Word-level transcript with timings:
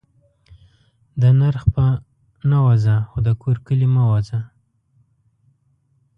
دا 1.21 1.29
نرخ 1.39 1.63
په 1.73 1.85
نه. 2.49 2.57
ووځه 2.61 2.95
خو 3.09 3.17
دا 3.25 3.33
کور 3.41 3.57
کلي 3.67 3.87
مه 3.93 4.03
ووځه 4.07 4.39